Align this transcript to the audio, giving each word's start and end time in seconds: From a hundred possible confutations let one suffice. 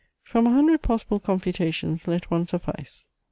From 0.23 0.47
a 0.47 0.51
hundred 0.51 0.81
possible 0.81 1.19
confutations 1.19 2.07
let 2.07 2.31
one 2.31 2.47
suffice. 2.47 3.05